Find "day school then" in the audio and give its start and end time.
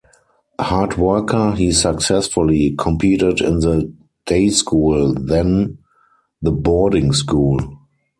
4.25-5.77